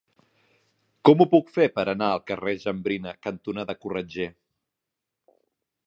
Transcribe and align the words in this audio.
Com 1.09 1.19
ho 1.19 1.27
puc 1.33 1.51
fer 1.57 1.67
per 1.75 1.85
anar 1.93 2.07
al 2.15 2.23
carrer 2.31 2.55
Jambrina 2.65 3.15
cantonada 3.27 3.79
Corretger? 3.85 4.31